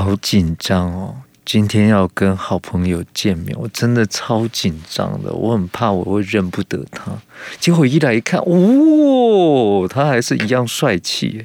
[0.00, 1.16] 好紧张哦！
[1.44, 7.12] 今天要跟好朋友见面，我真的超紧张的，我很怕我会认不得他。
[7.58, 11.44] 结果一来一看，哦，他还是一样帅气，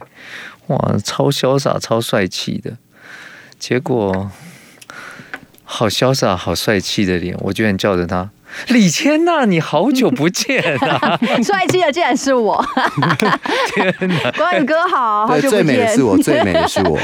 [0.67, 2.77] 哇，超潇洒、超帅气的。
[3.59, 4.31] 结果
[5.63, 8.29] 好潇洒、好帅气的脸，我居然叫着他。
[8.67, 11.19] 李千娜，你好久不见啊！
[11.43, 12.63] 帅气的竟然是我！
[13.73, 15.65] 天哪，关宇哥好，好久不见。
[15.65, 16.97] 最美的是我，最美的是我。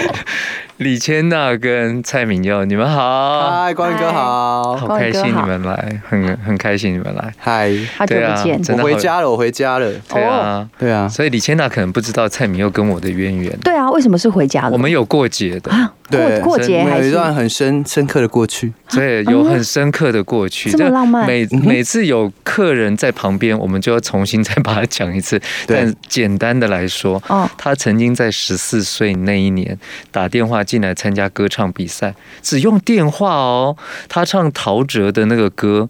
[0.77, 3.51] 李千娜跟蔡明佑，你们好。
[3.51, 7.31] 嗨，关宇哥好，好开心你们来，很很开心你们来。
[7.37, 9.91] 嗨，好久不见，我回家了，我回家了。
[10.09, 11.07] 对啊，对啊。
[11.07, 13.55] 所以李千娜可能不知道蔡明佑跟我的渊源。
[13.63, 14.71] 对啊，为什么是回家了？
[14.71, 15.71] 我们有过节的。
[16.09, 18.73] 对，过节还有一段很深深刻的过去。
[18.89, 21.25] 对，有很深刻的过去，这么浪漫。
[21.25, 25.39] 每每次有客人在旁边，我们就要重新再把它讲一次。
[25.67, 27.21] 但简单的来说，
[27.57, 29.77] 他曾经在十四岁那一年
[30.11, 33.75] 打电话进来参加歌唱比赛，只用电话哦，
[34.07, 35.89] 他唱陶喆的那个歌，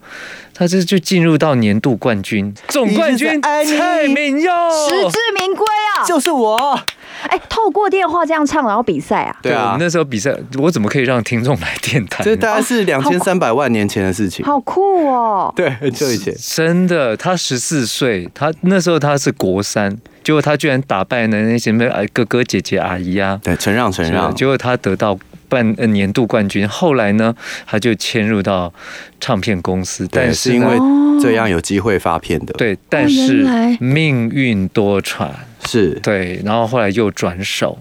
[0.53, 4.51] 他这就进入到年度冠军，总冠军蔡旻佑，
[4.89, 5.65] 实至名归
[5.97, 6.79] 啊，就是我。
[7.27, 9.35] 哎，透过电话这样唱，然后比赛啊？
[9.41, 12.23] 对啊，我们那时候比赛，我怎么可以让听众来电台？
[12.23, 15.53] 这大概是两千三百万年前的事情，好酷哦！
[15.55, 21.71] 对，很久以前，真的，他十四岁，他那时候他是国三，结果他居然打败了那些
[22.11, 27.35] 哥哥姐姐阿姨啊，对，承让承让，结果他得到半年度冠军，后来呢，
[27.67, 28.73] 他就迁入到
[29.19, 30.77] 唱片公司，但是因为
[31.21, 33.45] 这样有机会发片的，对，但是
[33.79, 35.29] 命运多舛。
[35.71, 35.91] 是。
[36.01, 37.77] 对，然后后来又转手，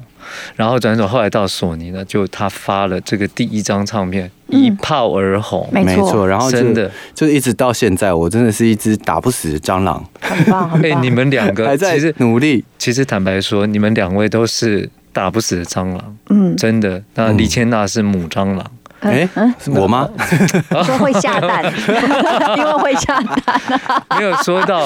[0.57, 6.91] 然后转手，后来到索尼呢，就他发了这个第一张唱片，嗯、一炮而红，没错，然后真的。
[7.15, 10.91] 就一直到现在，我真的是一只打不死的蟑螂，很棒，很棒。
[10.91, 17.03] 哎，你们两个还在努力，其实坦白说，你们两位都是打不死的蟑螂，嗯，真的。
[17.15, 18.65] 那李千娜是母蟑螂。
[19.01, 20.09] 哎，是我吗？
[20.85, 21.65] 说会下蛋，
[22.57, 24.03] 因为会下蛋。
[24.19, 24.83] 没有说到，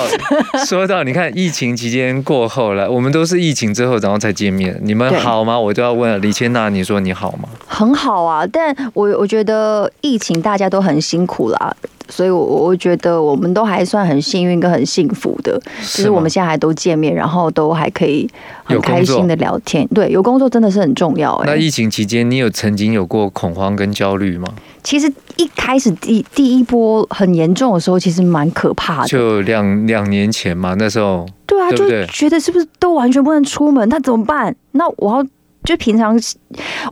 [0.66, 4.78] 说到，你看疫情期间过后了，我们都是疫情之后然后才见面。
[4.82, 5.58] 你们好吗？
[5.58, 7.48] 我就要问李千娜，你说你好吗？
[7.66, 11.76] 很好啊，但我我觉得疫情大家都很辛苦啦。
[12.14, 18.30] 所以，我我觉得我们都还算很幸运跟很幸福的，就是我们现在还都见面，然后都还可以
[18.62, 19.84] 很开心的聊天。
[19.88, 21.47] 对，有工作真的是很重要哎。
[21.47, 24.47] 那疫情期间，你有曾经有过恐慌跟焦虑吗？
[24.84, 29.08] 其实一开始第第一波很严重的时候，其实蛮可怕的。
[29.08, 33.88] 就两两年前嘛，那时候对啊，就觉得是不是都完全不能出门？
[33.88, 34.54] 那怎么办？
[34.72, 35.26] 那我要
[35.64, 36.16] 就平常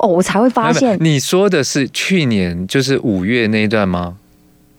[0.01, 0.97] 哦，我才会发现。
[1.01, 4.17] 你说的是去年就是五月那一段吗？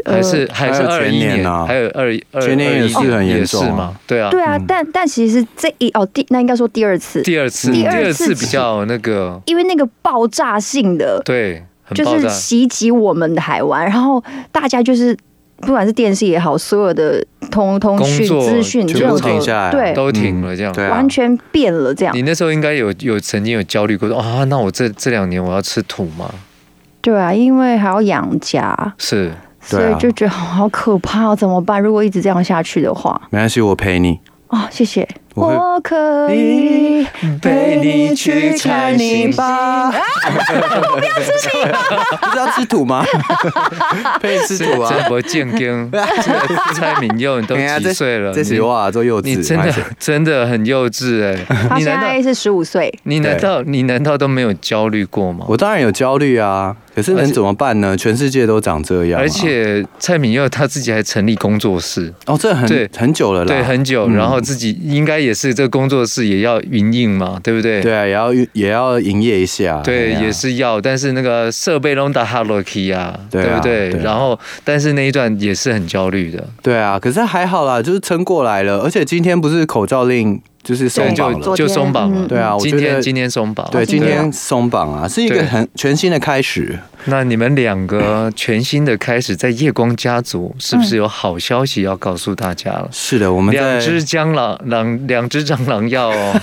[0.06, 15.16] 还是还是二一年啊，还有二二前年也是很严重嘛，对啊，对啊，但但其实这一哦第那应该说第二次，第二次第二次比较那个，因为那个爆炸性的对，就是袭击我们的海湾，然后大家就是
[15.58, 22.16] 不管是电视也好，所有的通通讯资讯全部停下来，对，都停了这样，完全变了这样。
[22.16, 26.30] 你那时候应该有有曾经有焦虑过说啊，那我这这两年我要吃土吗？
[27.02, 28.94] 对啊，因为还要养家。
[28.98, 29.32] 是。
[29.64, 31.82] 所以就觉得好可怕，怎么办？
[31.82, 34.20] 如果一直这样下去的话，没关系，我陪你。
[34.48, 35.08] 哦，谢谢。
[35.36, 37.06] 我可以
[37.42, 39.88] 陪你去采泥巴。
[39.88, 43.04] 我不要吃泥巴，不是要吃土吗？
[44.22, 44.94] 陪你吃土啊！
[44.94, 45.92] 这么健康，
[46.76, 48.32] 蔡敏佑，你都几岁了？
[48.34, 51.38] 这是哇，做幼稚，你真的真的很幼稚哎！
[51.70, 55.46] 他现在是十五岁，你难道你难道都没有焦虑过吗？
[55.50, 56.76] 我当然有焦虑啊。
[56.96, 57.98] 可是能怎么办呢？
[57.98, 59.20] 全世界都长这样。
[59.20, 64.08] 而且蔡敏佑他自己还成立工作室哦，这很对很久了啦，对很久。
[64.10, 67.82] 然后自己应该也是这个工作室也要营运嘛，对不对？
[67.82, 69.82] 对啊，也要也要营业一下。
[69.84, 70.80] 对，也是要。
[70.80, 73.90] 但是那个设备都打哈罗 key 啊，对不对？
[74.02, 76.48] 然后，但是那一段也是很焦虑的。
[76.62, 78.80] 对啊，可是还好啦，就是撑过来了。
[78.82, 80.42] 而且今天不是口罩令。
[80.64, 82.28] 就是松绑了，就松绑了。
[82.28, 83.70] 对啊，今天今天松绑。
[83.70, 86.80] 对，今天松绑啊，是一个很全新的开始。
[87.06, 92.88] 那你们两个全新的开始，在夜光家族是不是有好消息要告诉大家了？
[92.92, 96.34] 是的，我们两只蟑螂，两两只蟑螂要哦，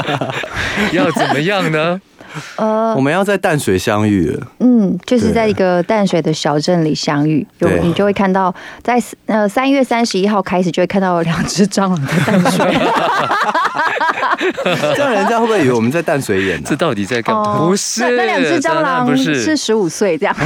[0.92, 1.98] 要怎么样呢？
[2.56, 4.38] 呃， 我们要在淡水相遇。
[4.60, 12.66] 嗯，就是在一个淡水的小镇里相遇，有你就会看到，在呃三月三十一号开始就会看到两只蟑螂在淡水。
[14.94, 16.66] 这样人家会不会以为我们在淡水演呢？
[16.68, 17.58] 这到底在干嘛？
[17.58, 20.34] 不是，那两只蟑螂是十五岁这样。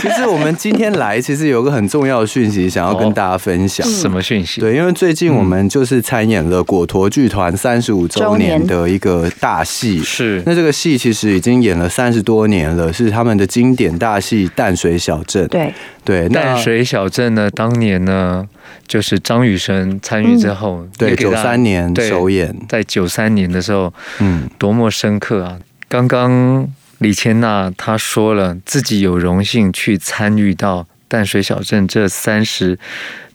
[0.00, 3.86] 其实我们今天来，其实有个很重要的讯息想要跟大家分享。
[3.86, 4.60] 什么讯息？
[4.60, 9.13] 对，因为最近我们就是参演了果陀剧团三十五周年的一个。
[9.20, 10.02] 个大戏。
[10.02, 15.44] 是，那这个戏其实已经演了三十多年了，是他们的经典大戏《淡水小镇》。
[15.48, 15.72] 对
[16.04, 18.46] 对，淡水小镇呢，当年呢，
[18.86, 25.58] 就是张雨生参与之后，嗯、对，九三年首演，在九三年的时候，嗯，多么深刻啊！
[25.88, 26.68] 刚刚
[26.98, 32.78] 李千娜她说了，自己有荣幸去参与到淡水小镇这三十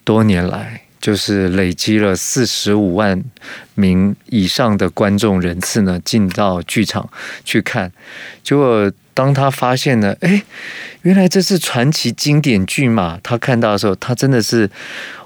[0.04, 0.82] 多年来。
[1.00, 3.22] 就是累积了四十五万
[3.74, 7.08] 名以上的观众人次呢，进到剧场
[7.44, 7.90] 去看。
[8.42, 10.42] 结果当他发现呢，哎，
[11.02, 13.18] 原来这是传奇经典剧嘛！
[13.22, 14.70] 他看到的时候，他真的是。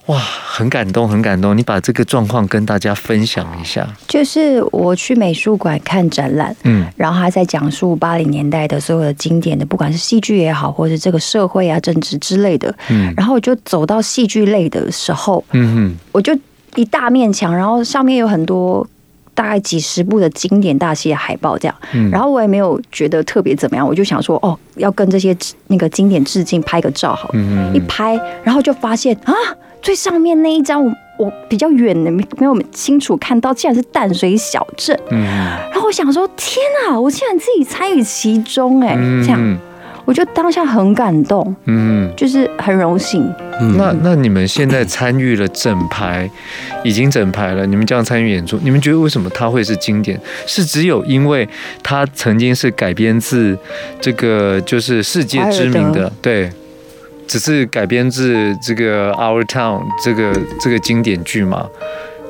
[0.07, 1.57] 哇，很感动，很感动！
[1.57, 3.89] 你把这个状况跟大家分享一下。
[4.07, 16.39] 就是我去美术馆看展览，嗯，然后他在讲述八零年代的所有的经典的，不管是戏剧也好，或是这个社会啊、政治之类的，嗯，然后我就走到戏剧类的时候，嗯哼，我就
[16.75, 18.87] 一大面墙，然后上面有很多
[19.33, 25.35] 大概几十部的经典大戏的海报，这样，嗯，然后我也没有觉得特别怎么样，我就想说，哦，要跟这些
[25.69, 29.33] 那个经典致敬，拍个照好，嗯嗯，一拍，然后就发现啊。
[29.85, 34.99] 最上面那一张，我我比较远的没没有清楚看到，竟然是淡水小镇。
[35.11, 35.23] 嗯，
[35.71, 36.57] 然后我想说，天
[36.89, 39.59] 啊，我竟然自己参与其中，哎，这样，
[40.07, 43.31] 我就当下很感动，嗯，就是很荣幸。
[43.77, 46.29] 那那你们现在参与了整排，
[46.83, 50.19] 已经整排了，你们这样参与演出，你们觉得为什么它会是经典？
[50.47, 51.47] 是只有因为
[51.83, 53.55] 它曾经是改编自
[54.01, 56.51] 这个就是世界知名的，对。
[57.27, 61.67] 只是改编自这个《Our Town》这个这个经典剧嘛，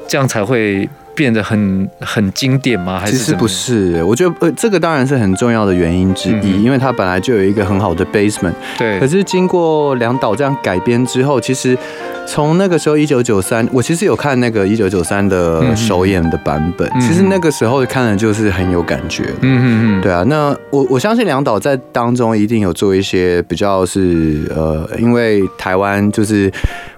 [0.08, 2.99] 这样才会变得很很经典吗？
[2.99, 4.02] 还是其实不是？
[4.05, 8.55] 我觉得呃，这个当然是很重要的原因之一，嗯、因为它本来就有一个很好的 basement。
[8.79, 8.99] 对。
[8.99, 11.76] 可是经过梁导这样改编之后，其实。
[12.26, 16.88] 从那个时候，一九九三，我其实有看那个一九九三的首演的版本。
[16.94, 19.25] 嗯、其实那个时候看的就是很有感觉。
[19.43, 20.25] 嗯嗯嗯，对啊。
[20.26, 26.50] 那我我相信梁导在当中一定有做一些比较是呃，因为台湾就是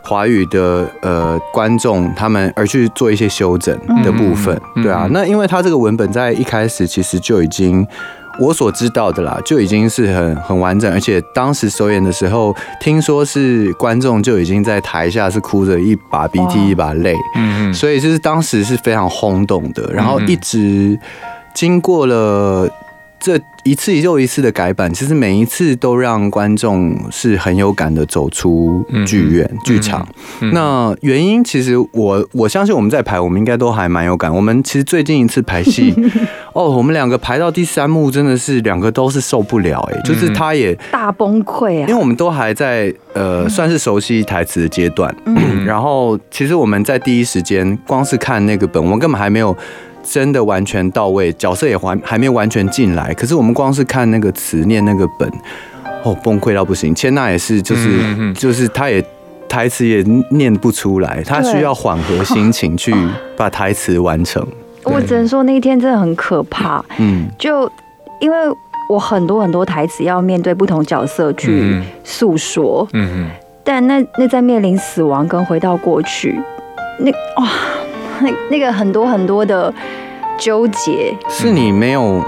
[0.02, 4.58] 华语的呃观众他们而去做一些修整的部分。
[4.82, 5.06] 对啊。
[5.10, 7.86] 那因为他这个文本在一开始其实就已经。
[8.38, 20.98] 我所知道的啦，就已经是很很完整，而且当时首演的时候，听说是观众就已经在台下是哭着一把鼻涕一把泪，嗯嗯，所以就是当时是非常轰动的，然后一直
[21.54, 22.68] 经过了
[23.20, 23.40] 这。
[23.64, 30.08] 一次又一次的改版，其实每一次都让观众是很有感的走出剧院、剧、嗯、场。
[30.40, 34.32] 嗯、那原因其实我我相信我们在排，我们应该都还蛮有感。
[34.32, 35.92] 我们其实最近一次排戏，
[36.54, 49.56] 哦，我们两个排到第三幕，真的是两个都是受不了哎、欸，就是他也大崩溃啊，因为我们都还在呃算是熟悉台词的阶段，嗯、然后其实我们在第一时间光是看那个本，我们根本还没有。
[50.08, 53.12] 真的完全到位，角色也还还没完全进来。
[53.14, 55.28] 可是我们光是看那个词念那个本，
[56.04, 56.94] 哦，崩溃到不行。
[56.94, 59.04] 千娜也是，就是就是，她也
[59.48, 62.94] 台词也念不出来，她需要缓和心情去
[63.36, 64.46] 把台词完成。
[64.84, 66.82] 我只能说那一天真的很可怕。
[66.98, 67.68] 嗯，就
[68.20, 68.36] 因为
[68.88, 72.86] 我很多很多台词要面对不同角色去诉说。
[72.92, 73.30] 嗯嗯。
[73.64, 76.40] 但那那在面临死亡跟回到过去，
[77.00, 77.10] 那
[77.42, 77.48] 哇。
[78.20, 79.72] 那 那个很多很多的
[80.38, 82.22] 纠结，是你没有，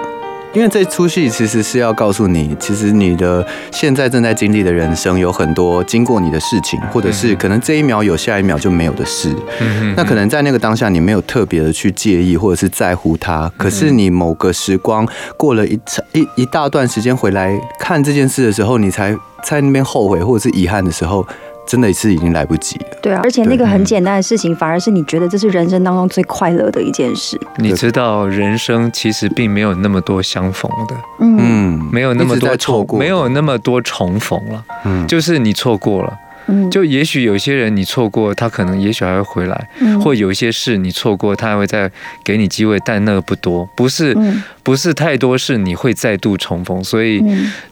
[0.52, 9.34] 因为这出戏其实是要告诉你，其实你的现在正在经历的人生有很多经过你的事情，或者是可能这一秒有，下一秒就没有的事。
[9.96, 15.78] 那可能在那个当下，你没有特别的去介意或者是在乎它，可是你某个时光过了一
[16.12, 21.26] 一一大段时间回来看这件事的时候，你才在那边后悔或者是遗憾的时候。
[21.68, 22.86] 真的是已经来不及了。
[23.02, 27.38] 对啊，而且那个很简单的事情，反而是你觉得这是人生当中最快乐的一件事。
[27.58, 36.18] 你知道，人生其实并没有那么多相逢的，嗯，没有那么多错过，没有那么多重逢了，嗯，就是你错过了。
[36.70, 41.90] 就也许有些人你错过，他可能也许还会回来，嗯、或有一些事你错过，他还会再
[42.24, 44.16] 给你机会，但那个不多，不是，
[44.62, 46.82] 不是太多事你会再度重逢。
[46.82, 47.22] 所以，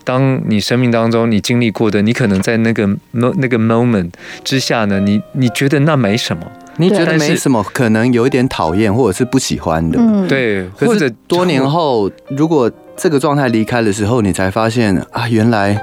[0.03, 4.11] 当你生命当中你经历过的，你可能在那个那个 moment
[4.43, 6.43] 之下呢，你你觉得那没什么，
[6.77, 15.81] 你觉得没什么，可能有一点讨厌或者是不喜欢的，嗯、对，或者多年后如果这个状态离开的时候，你才发现啊，原来。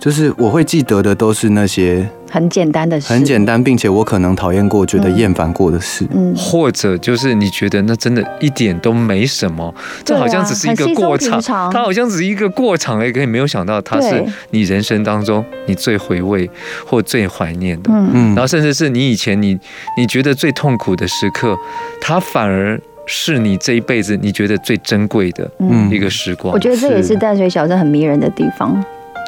[0.00, 9.72] 就是我会记得的都是那些很简单的事，很简单，并且我可能讨厌过、觉得厌烦过的事，嗯，或者就是你觉得那真的一点都没什么，
[10.04, 11.40] 这好像只是一个过场，
[11.70, 16.48] 它好像只是一个过场而已，可你没有想到它是你人生当中你最回味
[16.86, 19.58] 或最怀念的，嗯，然后甚至是你以前你
[19.98, 21.54] 你觉得最痛苦的时刻，
[22.00, 22.80] 它反而。
[23.12, 25.50] 是你这一辈子你觉得最珍贵的
[25.90, 26.54] 一个时光。
[26.54, 27.16] 我觉得这也是。
[27.16, 28.80] 淡水小镇很迷人的地方。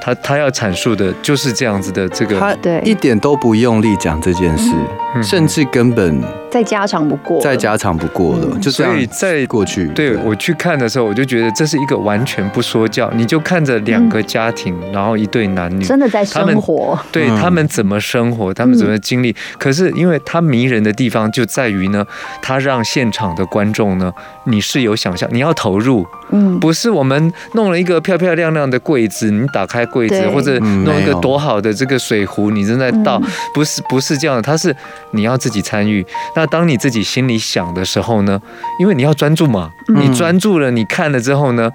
[0.04, 2.80] 他他要阐述的就是这样子的这个，他对。
[2.84, 4.74] 一点都不用力讲这件事，
[5.22, 8.58] 甚至根本再家常不过，再家常不过了。
[8.60, 19.34] 就所以在过去，对我去看的时候，我就觉得这是一个完全不说教，你就看着两个家庭，然后一对男女，真的在生活，对他们怎么生活，他们怎么经历。
[19.58, 22.04] 可是因为他迷人的地方就在于呢，
[22.40, 24.12] 他让现场的观众呢，
[24.44, 29.82] 你是有想象，你要投入，嗯，不是我们弄了一个漂漂亮亮的柜子，你打开。
[29.92, 33.20] 柜子或者弄一个多好的这个水壶，你正在倒，
[33.52, 34.74] 不是不是这样的，它是
[35.12, 36.04] 你要自己参与。
[36.34, 38.40] 那当你自己心里想的时候呢，
[38.78, 41.70] 因为你要专注嘛，你专注了，你看了之后呢。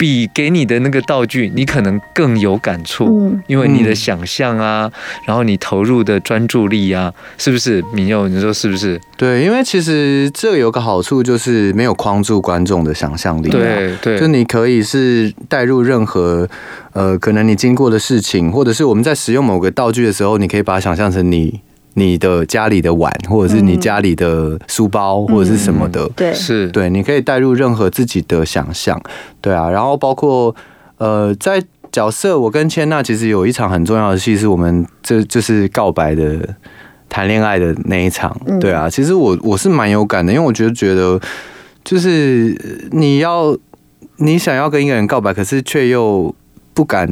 [0.00, 4.88] 比给你的那个道具，你可能更有感触，因为你的想象啊，
[5.26, 7.82] 然后你投入的专注力啊，是不是？
[7.82, 9.00] 旻佑，你说是不是？
[9.16, 13.48] 对，因为其实这有个好处，就是没有框住观众的想象力。
[13.48, 16.48] 对对，就你可以是带入任何
[16.92, 21.60] 呃，可能你经过的事情，或者是我们在使用某个道具的时候，你可以把它想象成你。
[21.94, 26.68] 你的家里的碗，或者是你家里的书包，或者是什么的，嗯、对，是。
[26.68, 29.00] 对，你可以带入任何自己的想象，
[29.40, 30.54] 对啊，然后包括
[30.98, 36.38] 呃，在角色，我跟千娜其实有一场很重要的戏，是我们这就是告白的
[37.08, 41.20] 谈恋爱的那一场，对啊，其实我我是蛮有感的，因为我觉得觉得
[41.82, 43.56] 就是你要
[44.16, 46.34] 你想要跟一个人告白，可是却又
[46.72, 47.08] 不敢。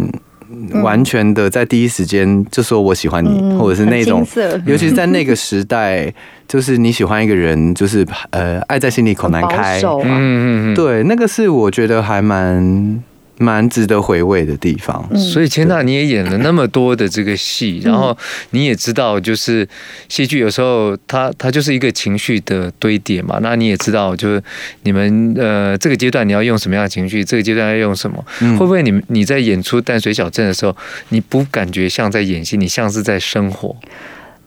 [0.82, 4.26] 完全的在第一时间就说我喜欢你，嗯、或者是那种，
[4.66, 6.12] 尤其是在那个时代，
[6.46, 9.80] 就是你喜欢一个人，就是呃，爱在心里口难开。
[9.82, 13.02] 嗯嗯嗯，对，那个是我觉得还蛮。
[13.38, 18.16] 蛮值得回味的地方，所以千娜你也演了那么多的这个戏，然后
[18.50, 19.68] 你也知道，就是
[20.08, 23.38] 戏剧有时候它它就是一个情绪的堆叠嘛。
[23.42, 24.42] 那你也知道，就是
[24.84, 28.24] 你们呃这个阶段你要用什么样的情绪，这个阶段要用什么，
[28.58, 30.74] 会不会你你在演出淡水小镇的时候，
[31.10, 33.76] 你不感觉像在演戏，你像是在生活？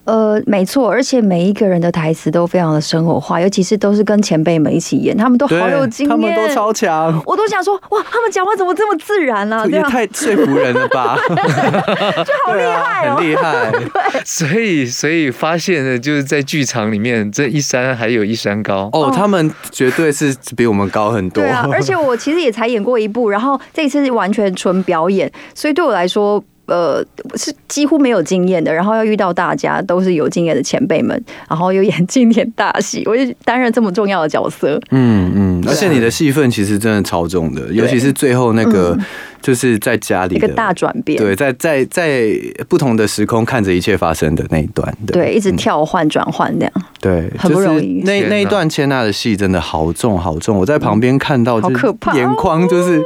[0.09, 9.63] 呃，没错，而且每一个人的台词都非常的生活化，尤其是都是跟前辈们一起演，他们都好有经验，他们都超强，我都想说，哇，他们讲话怎么这么自然啊？
[9.67, 13.69] 也太说服人了吧， 就好厉害哦，很厉害。
[13.69, 21.43] 对，所以所以发现呢，就是在剧场里面，这一山还有一山高哦，他们绝对是比我们高很多。
[21.43, 26.43] 对啊，而且我其实也才演过一部，然后这一次是完全纯表演，所以对我来说。
[26.69, 27.03] 呃，
[27.35, 34.79] 是几乎没有经验的，然后要遇到大家都是有经验的前辈们，然后又演经典大戏，我就担任这么重要的角色。
[34.91, 38.97] 嗯嗯，而且你的戏份其实真的超重的，尤其是最后那个，
[39.41, 42.29] 就是在家里一个大转变，对，在在在
[42.67, 48.03] 不同的时空看着一切发生的那一段，对，一直跳换转换这样，对，很不容易。
[48.05, 53.03] 那那一段千娜的戏真的好重好重，我在旁边看到，好可怕，眼眶就是。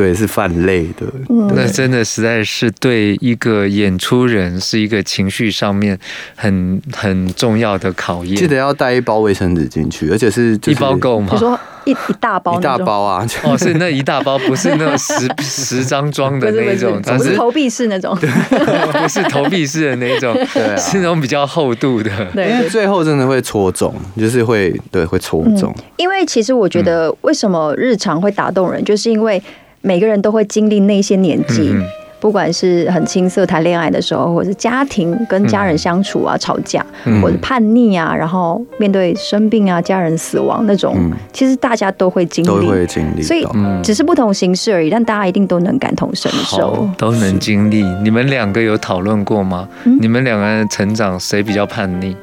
[0.00, 1.06] 对，是犯累的。
[1.54, 5.98] 那真的实在是对一个演出人是一个情绪上面
[6.34, 8.34] 很很重要的考验。
[8.34, 11.28] 记得要带一包卫生纸进去，而且是一包够吗？
[11.32, 13.26] 你说一一大包，一大包啊？
[13.44, 22.10] 哦，是那一大包，不是那十 十张装的那种，不是投币式那种， 不是投币式的那种， 对，是那种比较厚度的。
[22.34, 25.74] 对，因为最后真的会戳中，就是会对会戳中。
[25.98, 29.42] 因为其实我觉得，为什么日常会打动人，就是因为。
[29.82, 31.74] 每个人都会经历那些年纪，
[32.20, 36.84] 不管是很青涩谈恋爱的时候，或者是家庭跟家人相处啊、吵架，
[37.22, 43.46] 或者叛逆啊，然后面对生病啊、家人死亡那种，其实大家都会经历，都会经历，所以
[43.82, 44.90] 只是不同形式而已。
[44.90, 47.82] 但大家一定都能感同身受，都能经历。
[48.02, 49.66] 你们两个有讨论过吗？
[50.00, 52.14] 你们两个人成长谁比较叛逆？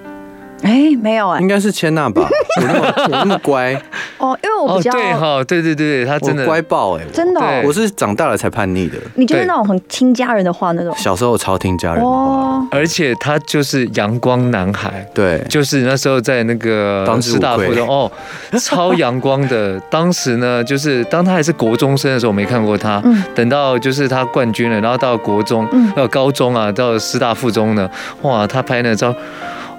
[0.63, 2.27] 哎，没有哎，应该是千娜吧？
[2.61, 3.73] 我那么我那么乖
[4.17, 8.97] 哦，因为我比较对哈，对对对，他真的乖爆哎，真的，我是长大了才叛逆的。
[9.15, 18.11] 你就是那种很听家人的话那种，小时候超听家人的话，而且他就是阳光男孩，对，就是那时候在那个师大附中哦，
[18.59, 19.79] 超阳光的。
[19.91, 23.01] 当时呢，就是当他还是国中生的时候，我没看过他。
[23.35, 27.89] 等到就是他冠军了，然后到国中到高中啊，到师大附中呢，
[28.23, 29.13] 哇，他拍那照。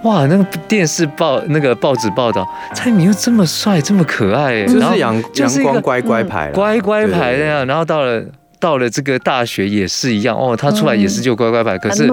[0.03, 8.25] 哇，那个电视报那个报纸报道，蔡明又这么帅，这么可爱，就是阳阳光乖乖牌，乖乖牌那样，然后到了。
[8.61, 12.09] 到了这个大学也是一样哦，他出来也是就乖乖牌，可是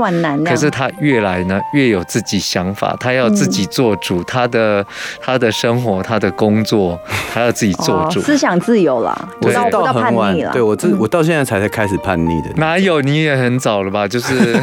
[0.46, 4.86] 可是他越来呢越有自己想法，他要自己做主，他的
[5.20, 7.00] 他的生活，他的工作，
[7.34, 14.08] 他要自己做主，思想自由了，我到到很晚了，对我这我到现在才才开始叛逆的，哪有你也很早了吧？
[14.08, 14.54] 就是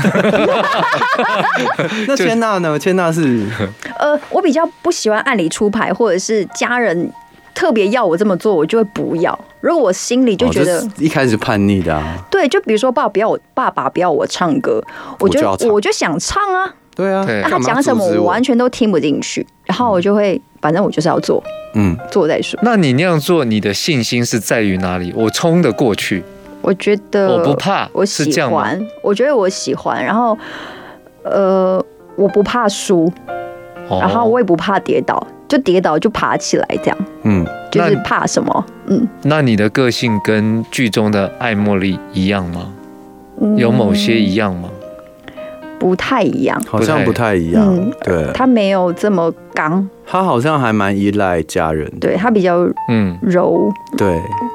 [2.06, 2.78] 那千娜呢？
[2.78, 3.46] 千娜是
[3.98, 7.12] 呃，我比较不喜欢按理出牌，或者是家人。
[7.54, 9.38] 特别要我这么做，我就会不要。
[9.60, 14.82] 如果我心里就觉得、哦、一开始叛逆的、啊，对，就比如说爸爸不要我，爸爸不要我唱歌，
[15.18, 16.74] 我就我就，我就想唱啊。
[16.94, 21.42] 对啊，那他讲什么我完全都听不进去，然后我就会，反正我就是要做，
[21.74, 22.60] 嗯，做再说。
[22.62, 25.10] 那你那样做，你的信心是在于哪里？
[25.16, 26.22] 我冲得过去，
[26.60, 30.36] 我觉得我不怕，我喜欢，我觉得我喜欢，然后
[31.22, 31.82] 呃，
[32.16, 33.10] 我不怕输，
[33.88, 38.66] 然后我也不怕跌倒，就跌倒就爬起来这样，嗯，就是怕什么？
[38.86, 42.72] 嗯，那你的个性跟剧中的爱茉莉一样吗？
[43.58, 44.70] 有某些一样吗？
[45.78, 47.62] 不太一样，好像不太一样。
[47.68, 51.86] 嗯，对，他没有这么刚，他好像还蛮依赖家人。
[52.00, 54.08] 对，他比较嗯柔，对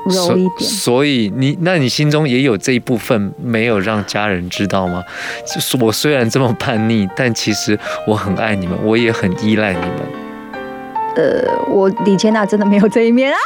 [0.09, 0.67] 柔一点。
[0.67, 5.03] 所以你那你心中也有这一部分没有让家人知道吗？
[5.45, 7.77] 就是我虽然这么叛逆，但其实
[8.07, 10.26] 我很爱你们，我也很依赖你们。
[11.17, 13.37] 呃，我李千娜真的没有这一面啊！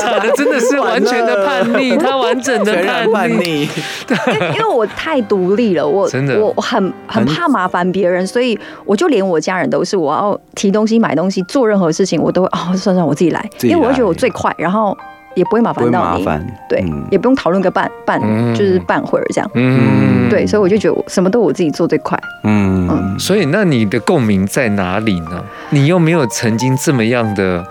[0.00, 2.74] 假的，真的是完全的叛逆， 他完整的
[3.12, 3.68] 叛逆。
[4.06, 4.16] 对，
[4.52, 14.96] 因为我太独立了，我真的我很很怕麻烦别人，所以我就连我家人都是，我要提东西、买东西、做任何事情，我都会哦，算算我自己来，因为我会觉得我最快，然后。
[15.36, 16.24] 也不会麻烦到你，
[16.66, 18.18] 对，也不用讨论个半半，
[18.54, 25.44] 就是半会儿这样，嗯，对，所以我就觉得我什么都我自己做最快，嗯，所以那你的共鸣在哪里呢？
[25.68, 27.62] 你又没有曾经这么样的，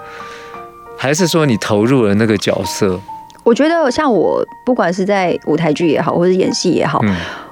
[0.96, 3.00] 还是说你投入了那个角色？
[3.44, 7.02] 我觉得像我，不管是在舞台剧也好，或者演戏也好，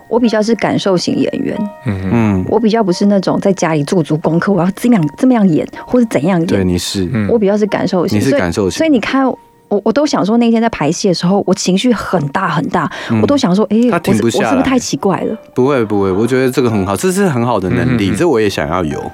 [0.08, 9.26] 我比较是感受型演员，嗯嗯，我比较不是那种在家里做足功课，我要这样这么样演，或者怎样演，对，你是，我比较是感受型，你是感受型，所以你看。
[9.74, 15.36] 我我都想说，那天在排戏的时候，我情绪很大很大，嗯、我都想说，哎、欸，我是我是不是太奇怪了？
[15.56, 19.12] 不会不会，我觉得这个很好，这是很好的能力，嗯、这我也想要有，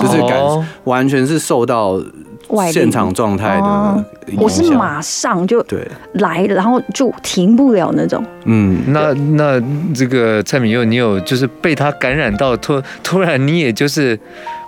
[0.00, 2.00] 就是感、哦、完全是受到
[2.70, 4.42] 现场状态的影响。
[4.44, 8.24] 我是马上就对来，然后就停不了那种。
[8.44, 9.60] 嗯，那那
[9.92, 14.18] 这个蔡敏佑，你有就是被他感染到，突突然你也就是。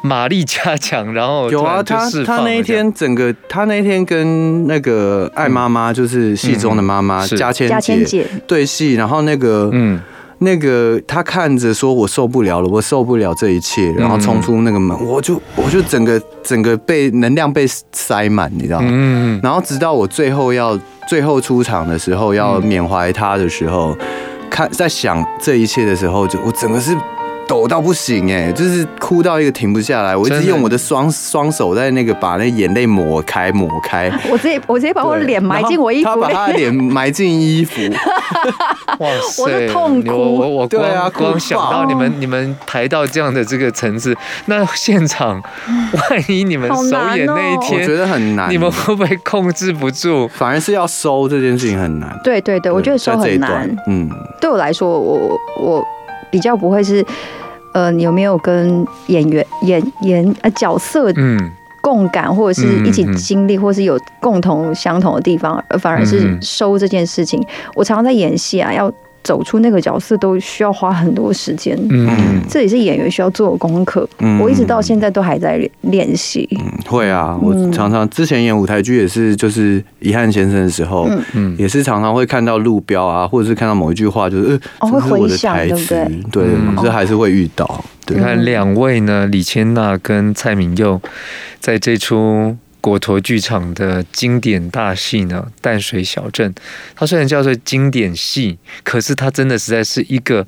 [0.03, 10.01] 马力加强，然后有啊，他他那一天整个，他那一天跟那个爱妈妈，就是戏中的妈妈嘉千姐对戏，然后那个嗯，
[10.39, 18.89] 那个他看着说，我受不了了，我受不了这一切，然后冲出那个门，我就我就整个整个被能量被塞满，你知道吗？
[18.91, 23.95] 嗯，然后直到我最后要最后出场的时候，要缅怀他的时候，
[24.49, 26.97] 看在想这一切的时候，就我整个是。
[27.51, 30.17] 抖到不行哎，就是哭到一个停不下来。
[30.17, 34.09] 我一直用我的双双手在那个把那眼泪抹开抹开。
[34.31, 36.11] 我直接我直接把我脸埋进 我衣服。
[36.11, 37.81] 他把他的脸埋进衣服。
[39.01, 39.67] 哇塞！
[39.67, 40.13] 痛哭。
[40.13, 45.43] 我我光对啊，光想到你们你们排到这样的这个层次，那现场
[45.93, 46.85] 万一你们首
[47.17, 48.49] 演那一天，我觉得很难。
[48.49, 50.29] 你们会不会控制不住？
[50.29, 52.17] 反而是要收这件事情很难。
[52.23, 53.69] 对对对，我觉得收很难。
[53.89, 54.09] 嗯，
[54.41, 55.85] 对我来说，我我
[56.31, 57.05] 比较不会是。
[57.73, 61.13] 呃，你有没有跟演员演演呃角色
[61.81, 67.45] 共感，或者是一起经历，或是有共同相同的地方，而反而是收这件事情？
[67.75, 68.93] 我常常在演戏啊，要。
[69.23, 74.09] 走出那个角色都需要花很多时间，嗯，这也是演员需要做的功课。
[74.19, 76.49] 嗯，我一直到现在都还在练习。
[76.59, 86.23] 嗯，会啊，我常常之前演舞台剧也是，就是遗憾先生的时候，嗯，也是常常会看到路标啊，或者是看到某一句话，就是呃，会回想，对不对？
[86.33, 86.45] 对，
[86.83, 87.85] 这还是会遇到。
[88.09, 91.01] 你看两位呢，李千娜跟蔡明佑，
[91.61, 92.57] 在这出。
[92.81, 96.53] 果陀剧场的经典大戏呢，《淡水小镇》，
[96.95, 100.47] 它虽然叫做经典戏，可是它真的实在是一个，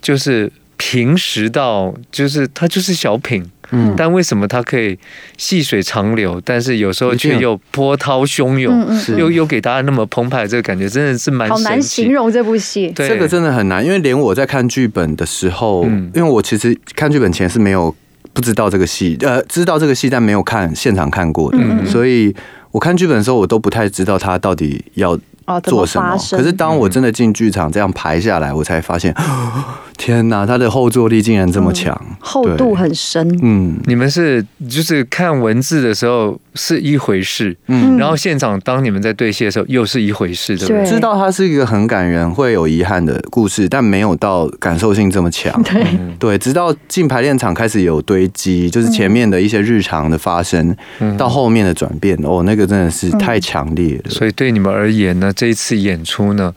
[0.00, 4.98] 就是平实到，就是它就是小品，嗯，但为什么它可以
[5.36, 17.94] 细水长流，但是有时候却又波涛汹涌，嗯、又又给大家那么澎湃，这个感觉真的是蛮好难形容这部戏，对，这个真的很难，因为连我在看剧本的时候，嗯、因为我其实看剧本前是没有。
[18.32, 22.34] 不知道这个戏，呃，知道这个戏，但没有看现场看过的，嗯、所以
[22.70, 25.18] 我看剧本的时候，我都不太知道他到底要
[25.64, 26.16] 做什么。
[26.32, 29.14] 可是当我真的进剧场这样排下来，我才发现。
[29.98, 33.28] 天呐，他的后坐力竟然这么强，嗯，厚度很深。
[33.42, 40.84] 嗯，你们是就是看文字的时候是一回事，嗯，然后现场当你们在对戏的时候又是一回事，对不对？
[40.84, 45.50] 知道它是一个很感人、会有遗憾的故事，但没有到感受性这么强。
[45.62, 45.86] 对，
[46.18, 54.10] 对，直到进排练场开始有堆积，就是前面的一些日常的发生，嗯，到后面的转变，哦，那个真的是太强烈了。
[54.10, 56.52] 所以对你们而言呢，这一次演出呢，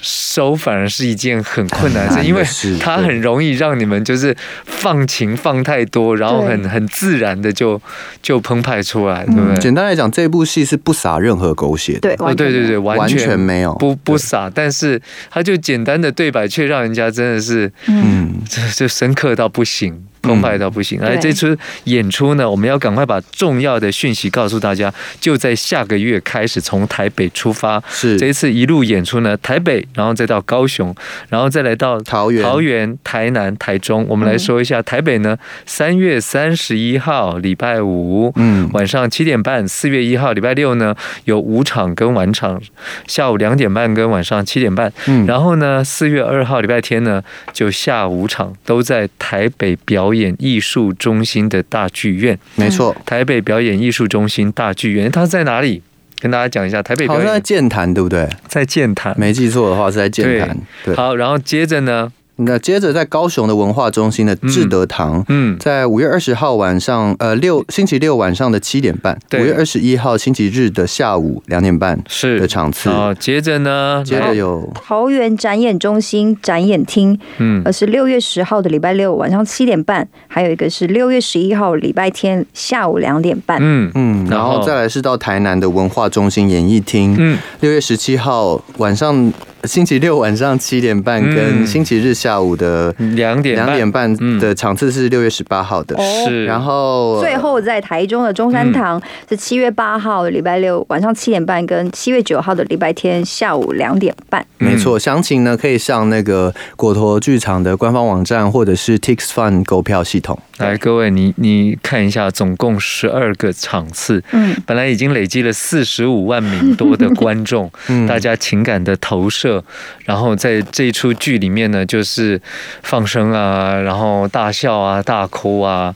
[0.00, 2.42] 收反而是一件很困难的事， 因为
[2.78, 7.80] 它很容易让你们就是放情放太多，然后很很自然的就
[8.22, 9.56] 就澎湃出来，对不对？
[9.58, 12.00] 简单来讲，这部戏是不撒任何狗血的。
[12.00, 20.06] 对，哦，对对对，完全没有，不不撒，但是它就简单的对白，却让人家真的是，嗯，就就深刻到不行。
[20.26, 21.00] 澎湃到不行！
[21.00, 27.82] 而这次演出呢，我们要赶快把重要的讯息告诉大家，就在下个月开始从台北出发。
[27.88, 30.94] 是这一次一路演出呢，台北，然后再到高雄，
[31.28, 34.04] 然后再来到桃园、桃园、台南、台中。
[34.08, 42.60] 我们来说一下台北呢，三月三十一号礼拜五，嗯，晚上七点半；四月一号礼拜六呢，有五场跟晚场，
[43.06, 44.92] 下午两点半跟晚上七点半。
[45.06, 50.15] 嗯，然后呢，四月二号礼拜天呢，就下午场都在台北表演。
[50.18, 55.82] 演艺术中心的大剧院，没错，台北表演艺术中心大剧院，它在哪里？
[56.18, 58.26] 跟大家讲一下，台北表演好像在建坛，对不对？
[58.48, 60.56] 在建坛，没记错的话是在建坛。
[60.84, 62.10] 对，好，然后接着呢？
[62.36, 72.90] 那接着在高雄的文化中心的志德堂，嗯，在五月二十号晚上，呃，六星期六晚上的七点半，五月二十一号星期日的下午两点半是的场次。
[72.90, 89.32] 哦，接着呢，接着有桃园展演中心展演厅，嗯，而是六月十号的礼拜六晚上七点半，还有一个是六月十一号礼拜天下午两点半，嗯嗯，然后再来是到台南的文化中心演艺厅，嗯，六月十七号晚上。
[89.66, 96.44] 星期六晚上七点半跟星期日下午的两点两点半的场次是六月十八号的，是。
[96.44, 104.44] 然后最后在台中的中山堂是七月八号礼拜六晚上七点半跟七月九号的礼拜天下午两点半。
[104.58, 110.38] 没错，详情呢可以上那个果陀剧场的官方网站或者是 Tix Fun 购票系统。
[110.58, 119.55] 来，各位你你看一下，总共十二个场次，嗯，本来已经累积了四十五万名多的观众， 嗯，大家情感的投射。
[120.04, 122.40] 然后在这一出剧里面呢，就是
[122.82, 125.94] 放声啊，然后大笑啊，大哭啊，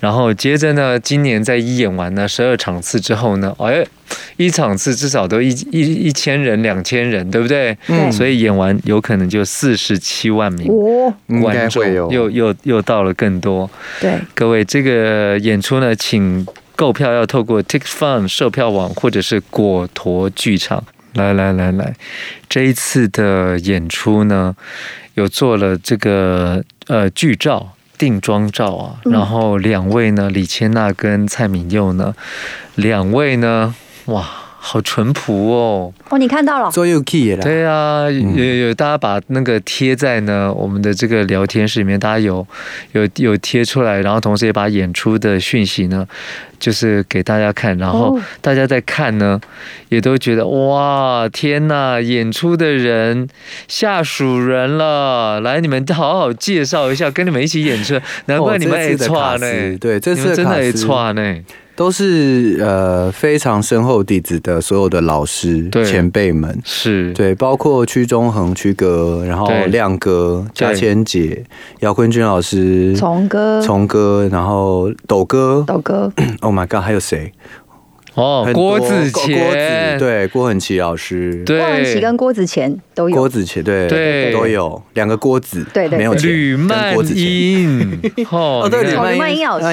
[0.00, 3.84] 然后接着呢，今年在一演完呢十二场次之后呢，哎，
[4.36, 7.76] 一场次至少都一一一千人、两千人，对不对？
[7.88, 10.68] 嗯，所以演完有可能就四十七万名
[11.40, 13.70] 观众，又又又到了更多。
[14.00, 20.82] 对，各位，这个演出呢，请购票要透过 Tix Fun 售票网或者是果陀剧场。
[21.14, 21.94] 来来来来，
[22.48, 24.54] 这一次的演出呢，
[25.14, 32.14] 有做了这个呃剧照、定妆照啊，然后两位呢，李千娜跟蔡敏佑呢，
[32.74, 33.74] 两位呢，
[34.06, 34.26] 哇。
[34.62, 35.92] 好淳朴哦！
[36.10, 37.42] 哦，你看到了，做有 key 了。
[37.42, 42.46] 对啊，有有大家把那个贴在呢我们的这个聊天室里面，大家有
[42.92, 46.06] 有有贴出来，然后同时也把演出的讯息呢，
[46.58, 49.40] 就是给大家看，然后大家在看呢，
[49.88, 53.26] 也都觉得哇，天呐，演出的人
[53.66, 55.40] 吓死人了！
[55.40, 61.36] 来，你们好好介绍一下，跟你们一起演出，难怪你们也串呢，对，这次真的爱串呢。
[61.80, 67.10] 都是呃非常深厚底子的所有的老师前辈们，是。
[67.14, 71.42] 对，包括屈中恒屈哥，然后亮哥、嘉千姐、
[71.78, 76.12] 姚坤君老师、崇哥、崇哥，然后斗哥、斗哥，
[76.42, 77.32] Oh my God，还有谁？
[78.14, 84.32] 哦，郭子乾，对，郭恒奇老师，郭恒奇跟郭子乾都有，郭子乾对对。
[84.32, 89.64] 都有两个郭子，对对，没有 吕曼英，哦对，吕曼英老师，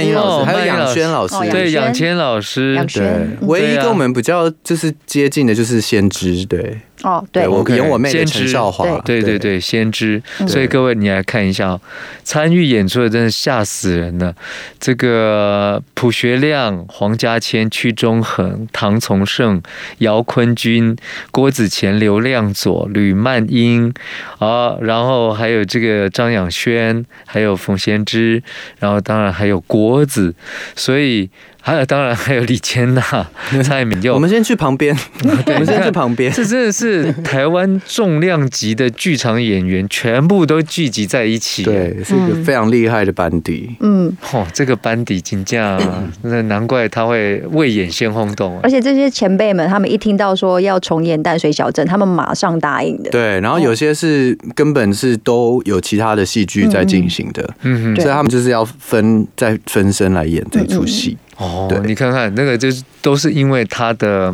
[0.46, 6.82] 还有杨轩老师，对，杨谦老师，对，唯一跟我们比较就是接近的就是先知，对。
[7.04, 9.22] 哦，对，我演我妹的陈少华，对。
[9.22, 10.22] 对对，先知。
[10.48, 11.80] 所以各位，你来看一下，
[12.24, 14.34] 参与演出的真的吓死人了。
[14.80, 19.62] 这个朴学亮、黄家千、屈中恒、唐从盛、
[20.00, 20.96] 姚坤君、
[21.30, 23.94] 郭子乾、刘亮佐、吕曼英
[24.40, 28.42] 啊，然后还有这个张仰轩，还有冯先知，
[28.80, 30.34] 然后当然还有郭子，
[30.76, 31.30] 所以。
[31.68, 33.02] 还有，当然还有李千娜、
[33.62, 34.14] 蔡明佑。
[34.16, 34.98] 我们先去旁边，
[35.48, 36.32] 我们先去旁边。
[36.32, 41.64] 这真的是台湾重量级的剧场演员，全部都聚集在一起。
[41.64, 43.76] 对，是一个非常厉害的班底。
[43.82, 48.58] 嗯，哦，这个班底真的，那难怪他会未演先轰动。
[48.64, 53.10] 而且这些前辈们，他们一听到说要重演《淡水小镇》，他们马上答应的。
[53.10, 61.18] 对，然后有些是根本是都有其他的戏剧在进行的，嗯，所以他们就是要分再分身来演这出戏。
[61.38, 64.34] 哦，你看看那个，就是都是因为他的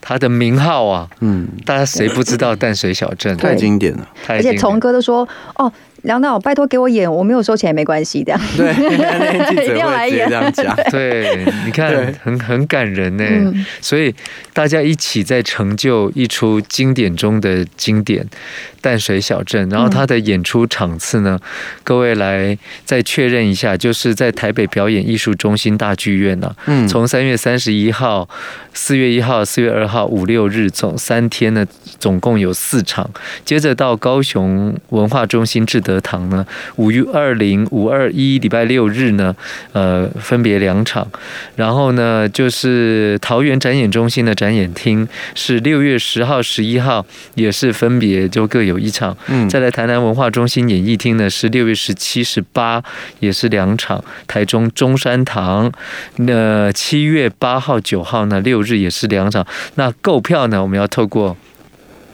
[0.00, 3.36] 他的名号啊，嗯，大家谁不知道淡水小镇？
[3.36, 5.72] 太经典了，而且从哥都说哦。
[6.02, 8.34] 梁导，拜托给我演，我没有收钱也没关系的。
[8.56, 8.72] 对，
[9.52, 10.74] 一定要来演这样讲。
[10.90, 13.24] 对，你看很很感人呢。
[13.28, 14.14] 嗯、所以
[14.54, 18.24] 大家一起在成就一出经典中的经典
[18.80, 21.48] 《淡水小镇》，然后他的演出场次呢，嗯、
[21.84, 22.56] 各位来
[22.86, 26.56] 再确认一下，就是在台北表演艺术中心大剧院呢、啊。
[26.68, 26.88] 嗯。
[26.88, 27.98] 从三月三十一号。
[27.98, 28.28] 号、
[28.72, 31.66] 四月一号、四月二号、五六日总三天呢，
[31.98, 33.10] 总共有四场。
[33.44, 36.46] 接着到高雄文化中心志德堂呢，
[36.76, 39.34] 五月二零、五二一礼拜六日呢，
[39.72, 41.10] 呃，分别两场。
[41.56, 49.16] 然后呢，就是桃园展演中心的展演厅是六月十号、十一号，也是分别就各有一场。
[49.28, 52.82] 嗯，再来台南文化中心演艺厅呢，是六月十七、十八，
[53.20, 54.04] 也是两场。
[54.26, 55.72] 台中中山堂，
[56.16, 59.46] 那七月八号、九号呢，六日也是两场。
[59.76, 61.34] 那购票呢，我们要透过。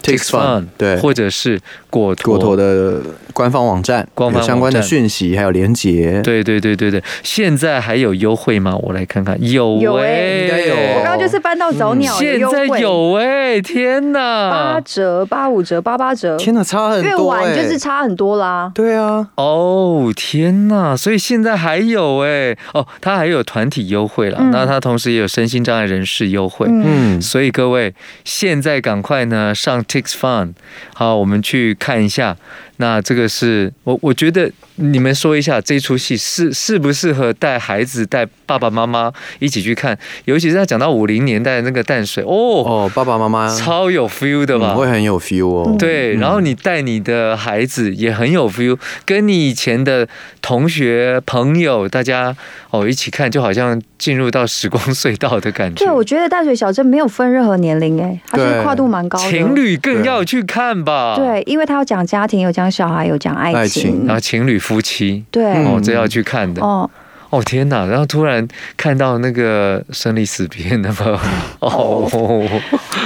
[0.05, 1.59] Tix Fun 对，或者是
[1.95, 3.01] 果果陀的
[3.33, 6.21] 官方网站，官方相关的讯息还有连结。
[6.23, 8.77] 对对对对对，现在还有优惠吗？
[8.83, 10.75] 我来看看，有哎、欸，应该有。
[10.75, 18.73] 我刚刚就是搬到早鸟现在有哎、欸，天哪，八折、八五折、八八折，天哪，差很多、欸，越晚就是差很多啦。
[18.75, 29.81] 对啊，哦天哪，所以现在还有哎、欸，哦，它还有团体优惠了，嗯、那它同时也有身心障碍人士优惠，嗯，所以各位现在赶快呢上。
[29.85, 30.55] Tix Fun，
[30.95, 32.35] 好，我们去看一下。
[32.79, 39.97] 那这个是我，我觉得你们说一下这出戏适适不适合带孩子、带爸爸妈妈一起去看？
[40.25, 42.35] 尤其是他讲到五零年代的那个淡水，哦
[42.67, 44.73] 哦，爸爸妈妈超有 feel 的吧？
[44.73, 45.77] 嗯、会很有 feel 哦。
[45.79, 50.09] 对，然后你带你的孩子也很有 feel，跟你以前的
[50.43, 52.35] 同学朋友大家
[52.71, 55.85] 哦一起看，就好像进入到时光隧道的感觉。
[55.85, 59.31] 对，我觉得淡水小镇没有分任何年龄，哎，它是跨度蛮高的。
[59.31, 61.15] 情侣更要去看吧？
[61.17, 62.71] 对，因为他要讲家庭，有讲。
[62.71, 66.63] 小孩有讲爱情，爱情，然后情侣夫妻，对，哦，这要去看的。
[66.63, 66.89] 哦，
[67.31, 67.85] 哦天哪！
[67.87, 71.21] 然后突然看到那个生离死别那么，
[71.61, 72.09] 哦，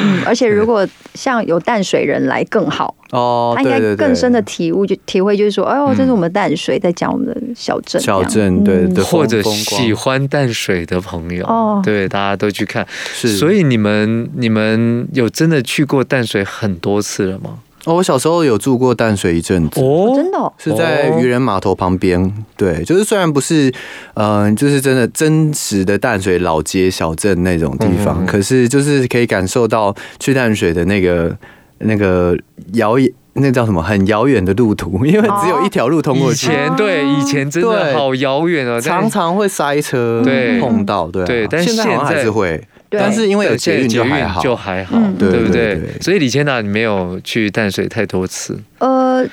[0.01, 12.87] 嗯，而且如果像有淡水人来更好哦，他应该更深的体悟就体会就是说，哎呦，这是我们淡水在讲我们的小镇，小镇对对，或者喜欢淡水的朋友哦，对，大家都去看。
[13.13, 17.59] 是，所以你们你们有真的去过淡水很多次了吗？
[17.89, 22.35] 哦，我小时候有住过淡水一阵子哦，真的是在渔人码头旁边。
[22.55, 23.73] 对，就是虽然不是，
[24.13, 31.35] 嗯、呃，就是真的真实的淡水老街小镇那种地方，嗯、可是就是可以感受到去淡水的那个
[31.79, 32.37] 那个
[32.75, 36.49] 遥远，那叫什么很遥远的路途，因为只有一条路通过去。
[36.49, 42.63] 以前对，以前真的好遥远啊，常常会塞车，对，碰到，对、啊、对，但是现在还是会。
[42.91, 45.81] 但是因为有捷运就还好，就还好，对不对？
[46.01, 48.59] 所以李千娜，你没有去淡水太多次。
[48.79, 49.27] 呃，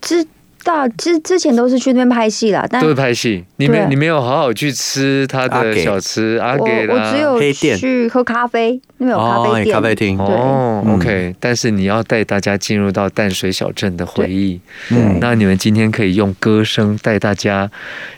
[0.00, 0.26] 之。
[0.62, 3.44] 大之之前都是去那边拍戏啦，但都是拍戏。
[3.56, 10.18] 你没你没有好好去吃他的小吃阿给啦，我只有去喝咖啡，那边有咖啡店、咖啡厅。
[10.18, 11.34] 哦，OK。
[11.40, 14.60] 但是你要带大家进入到淡水小镇的回忆。
[14.90, 17.70] 嗯，那你们今天可以用歌声带大家，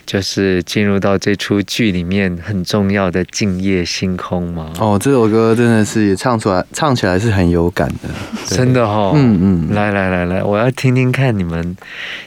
[0.05, 4.71] 就是进入到这出剧里面很重要的《静夜星空》吗？
[4.79, 8.09] 哦，这首歌真的是唱出来，唱起来是很有感的，
[8.45, 9.11] 真的哈。
[9.15, 11.75] 嗯嗯，来来来来，我要听听看你们。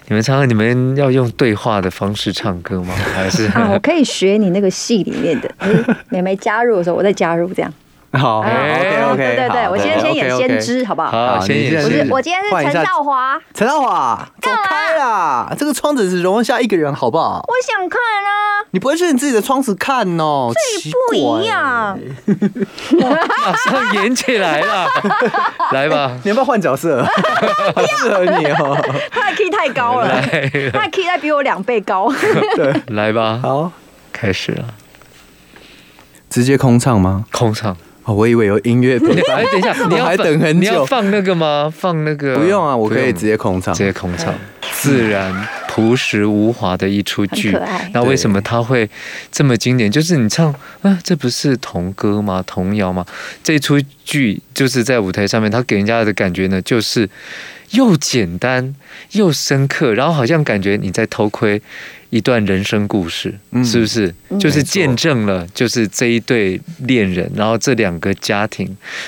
[0.08, 2.94] 你们常常你们要用对话的方式唱歌吗？
[3.14, 5.50] 还是啊，我可以学你那个戏里面的，
[6.10, 7.72] 妹妹加入的时候，我再加入这样。
[8.12, 11.10] 好，OK OK，对对对，我今天先演先知，好不好？
[11.10, 11.82] 好，先演。
[11.82, 15.52] 我是我今天是陈少华，陈少华，走开啦！
[15.58, 17.44] 这个窗子只容得下一个人，好不好？
[17.46, 18.64] 我想看啊。
[18.70, 20.50] 你不会去你自己的窗子看哦？
[20.52, 21.98] 这里不一样。
[23.44, 24.86] 马上演起来了，
[25.72, 26.12] 来吧！
[26.24, 27.04] 你要不要换角色？
[27.74, 28.78] 不适合你哦。
[29.10, 30.08] 他的 key 太高了，
[30.72, 32.10] 他的 key 再比我两倍高。
[32.54, 33.40] 对，来吧。
[33.42, 33.72] 好，
[34.12, 34.64] 开始了。
[36.28, 37.24] 直接空唱吗？
[37.32, 37.76] 空唱。
[38.06, 38.96] 哦，我以为有音乐。
[39.28, 40.60] 哎，等一下， 你要还等很久？
[40.60, 41.72] 你要放那个吗？
[41.76, 42.38] 放那个？
[42.38, 43.74] 不用啊，我可以直接空唱。
[43.74, 44.32] 直接空唱，
[44.72, 47.56] 自然朴实无华的一出剧。
[47.92, 48.88] 那为什么它会
[49.32, 49.90] 这么经典？
[49.90, 52.42] 就是你唱啊，这不是童歌吗？
[52.46, 53.04] 童谣吗？
[53.42, 57.08] 这出剧就是在舞台上面，它给人家的感觉呢，就是
[57.70, 58.74] 又简单
[59.12, 61.60] 又深刻，然后好像感觉你在偷窥。
[62.10, 64.14] 一段人生故事，是不是？
[64.28, 68.64] 嗯、就是见证了，就是这一对恋人，然后这两个家庭，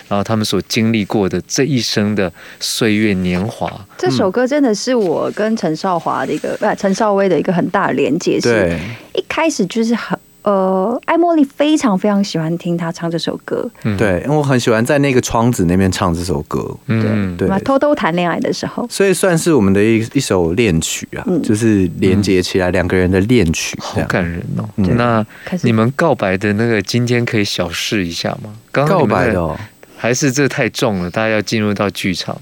[0.09, 3.73] 然后他们所经历过的这一生的岁月年华。
[3.97, 8.41] 这首歌真的是我跟陈少华的一个，不，陈少威的一个很大的连接。
[8.41, 8.77] 是，
[9.15, 10.19] 一开始就是很。
[10.49, 24.67] 呃，艾茉莉非常非常喜欢听他唱这首歌，嗯、对，因为我很喜欢在那个窗子那边唱这首歌，嗯，对，偷偷谈恋爱的时候，所以算是我们的一一首恋曲啊，嗯、就是连接起来两个人的恋曲，好感人哦。
[24.77, 25.27] 嗯、那
[25.65, 28.51] 你们告白的那个，今天可以小试一下吗？
[28.73, 29.55] 刚刚告白的，哦，
[29.99, 31.11] 还是这太重了？
[31.11, 32.35] 大家要进入到剧场，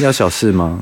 [0.00, 0.78] 要小试吗？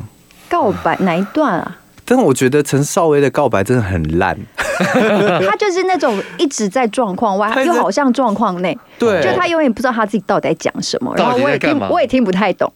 [0.48, 1.78] 告白哪一段啊？
[2.14, 4.37] 但我觉得陈少薇的告白真的很烂。
[4.77, 12.70] 他就是那种一直在状况外，又好像状况内，对，就他永远不知道他自己到底在讲什么，然后我也听我也听不太懂。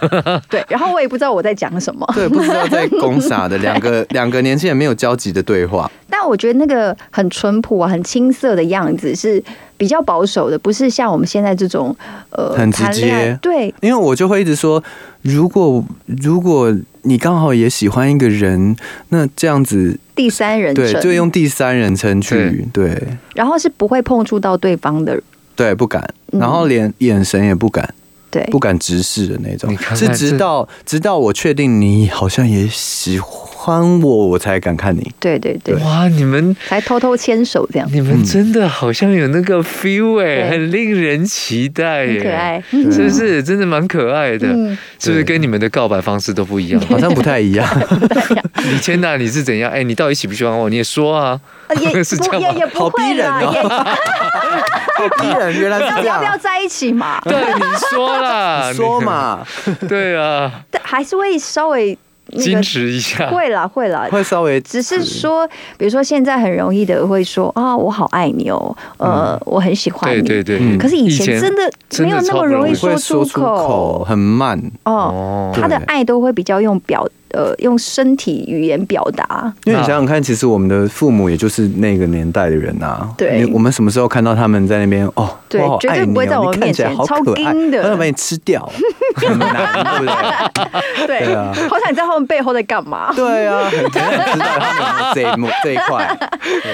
[0.50, 5.90] 对，然后我也不知道我在讲什么，对，不知道在攻啥的 两个两个年轻人没有交集的对话。
[6.10, 9.42] 但我觉得那个很淳朴啊，很青涩的样子是
[9.84, 11.94] 比较保守的，不是像我们现在这种
[12.30, 13.38] 呃很直接。
[13.42, 14.82] 对，因为我就会一直说，
[15.20, 18.74] 如果如果你刚好也喜欢一个人，
[19.10, 25.20] 那这样子第三人称，对，就用第三人称去对，对，然后是不会碰触到对方的，
[25.54, 27.92] 对，不敢，然后连眼神也不敢。
[28.30, 33.18] 对，不敢直视的那种，看看是直到直到我确定你好像也喜
[33.64, 35.10] 欢我，我才敢看你。
[35.18, 43.42] 对对对，哇，你们才偷偷牵手这样，你们真的好像有那个 feel 哎，很令人期待耶，可爱，是不是？
[43.42, 44.48] 真的蛮可爱的，
[44.98, 45.24] 是不是？
[45.24, 47.66] 跟你们的告白方式都不一样，好像不太一样。
[48.70, 49.70] 李千娜，你是怎样？
[49.72, 50.68] 哎，你到底喜不喜欢我？
[50.68, 51.40] 你也说啊，
[51.80, 52.58] 也 是这样吗？
[52.60, 53.40] 也不会啦，
[54.96, 56.04] 好逼人，原来是这样。
[56.04, 57.18] 要不要在一起嘛？
[57.24, 59.44] 对，你说啦， 你说嘛，
[59.88, 61.96] 对啊，但还是会稍微
[62.32, 70.78] 矜持一下，会啦，会啦，会稍微，只是说，比如说现在很容易的会说啊，我好爱你哦，呃，我很喜欢你，对对对。
[70.78, 71.70] 可是以前真的
[72.02, 74.60] 没有那么容易说出口，很慢。
[74.84, 77.06] 哦，他的爱都会比较用表。
[77.34, 83.08] 呃，用身体语言表达，因为你想想看，其实我们的父母也就是那个年代的人啊。
[83.18, 85.04] 对，我们什么时候看到他们在那边？
[85.16, 88.70] 哦，对，绝对不会在我们面前超硬的，他想把你吃掉，
[89.16, 90.06] 很难，对不
[91.06, 91.16] 对？
[91.26, 93.12] 对啊，好想你在他们背后在干嘛？
[93.16, 96.06] 对啊， 很想知道他们这一幕这一块，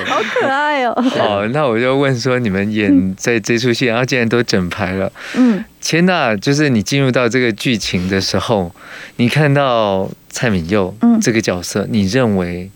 [0.06, 0.94] 好可爱哦。
[1.18, 5.64] 好，那我就问说，你们演在这出戏，然后竟然都整排了，嗯。
[5.80, 8.70] 千娜，就是你进入到这个剧情的时候，
[9.16, 12.70] 你看到蔡敏佑这个角色，嗯、你认为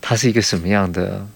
[0.00, 1.26] 他是一个什么样的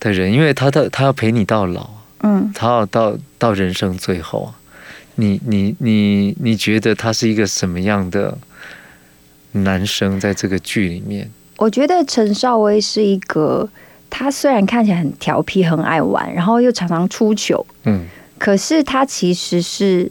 [0.00, 0.32] 的人？
[0.32, 1.90] 因为他的他要陪你到老，
[2.22, 4.54] 嗯，他要到到人生最后，
[5.16, 8.38] 你你你你觉得他是一个什么样的
[9.52, 10.18] 男生？
[10.18, 13.68] 在这个剧里面，我觉得陈少威是一个，
[14.08, 18.06] 他虽然看起来很调皮、很爱玩，然后又常常出糗，嗯，
[18.38, 20.10] 可是他其实是。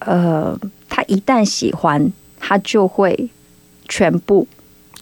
[0.00, 0.58] 呃，
[0.88, 3.28] 他一旦喜欢，他就会
[3.88, 4.46] 全部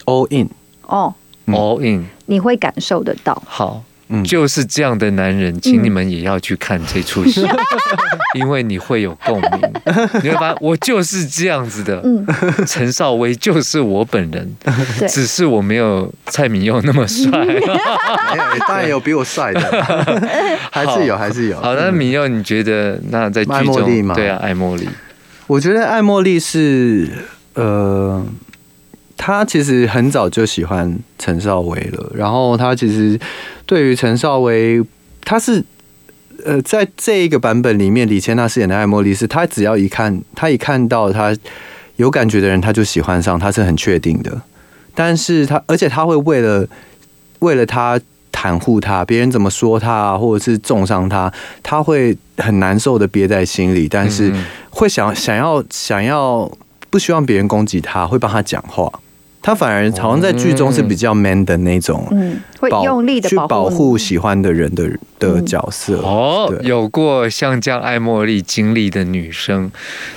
[0.04, 0.48] all in
[0.86, 1.14] 哦
[1.46, 3.40] ，all in，你会感受得到。
[3.46, 7.44] 好，嗯，就是这样的男人，请你们也要去看这出戏，
[8.38, 9.50] 因为你会有共鸣。
[10.22, 12.00] 你会发现，我就是这样子的。
[12.04, 12.24] 嗯，
[12.66, 14.56] 陈少威就是我本人，
[15.08, 17.44] 只是我没有蔡明佑那么帅。
[17.44, 17.66] 没有，
[18.68, 19.60] 当然有比我帅的，
[20.70, 21.60] 还是有，还是有。
[21.60, 24.88] 好，那明佑，你觉得那在剧中，对啊，爱茉莉。
[25.48, 27.08] 我觉得爱茉莉是，
[27.54, 28.24] 呃，
[29.16, 32.12] 他其实很早就喜欢陈少威了。
[32.14, 33.18] 然后他其实
[33.66, 34.82] 对于陈少薇，
[35.22, 35.62] 他是，
[36.44, 41.36] 呃，在这一个版本里面，李千娜饰演的爱茉莉是，他只要一看，他一看到他
[41.96, 44.40] 有感觉的人，他就喜欢上，他是很确定的。
[44.94, 46.66] 但是他，而且他会为了
[47.40, 48.00] 为了他。
[48.32, 54.30] 袒护他，别人怎么说他，或者是重伤他，他会很难受的憋在心里，但是
[54.68, 56.48] 会想想要想要
[56.90, 58.92] 不希望别人攻击他，会帮他讲话。
[59.46, 65.98] 他反而好像在剧中是比较 man 的那种，嗯，会用力的去保护喜欢的人的的角色。
[65.98, 69.70] 哦，有过像这样爱茉莉经历的女生，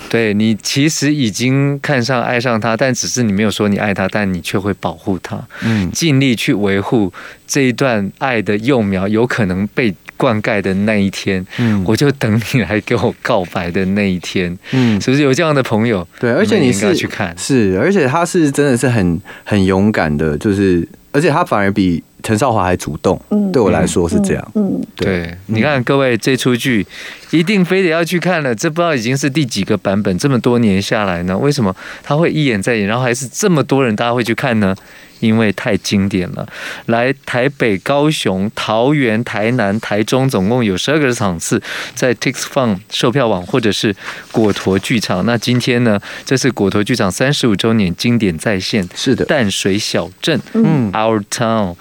[0.08, 7.12] 对你其实已经看上爱上她，但只是你没有说你爱她，但你却会保护她，嗯，尽力去维护
[7.46, 16.06] 这一段爱的幼苗有可能被灌溉的那一天，嗯，我就等你来给我告白的那一天，嗯，是不是有这样的朋友？
[16.18, 26.86] 对，而且你是去看，是，而且他是真的是很很勇敢的，就是，而且他反而比陈少华还主动，嗯，对我来说是这样，嗯，对，对，你看各位这出剧
[27.30, 34.76] 一定非得要去看了，这不知道已经是第几个版本，这么多年下来呢，为什么他会一演再演，然后还是这么多人大家会去看呢？
[35.20, 36.46] 因为太经典了，
[36.86, 41.62] 来台北、高雄、桃园、台南、台中，总共有十二个场次，
[41.94, 43.94] 在 TixFun 售票网或者是
[44.32, 45.24] 果陀剧场。
[45.24, 51.76] 那今天呢，这是果陀剧场三十五周年经典再现，是的，淡水小镇，嗯，Our Town。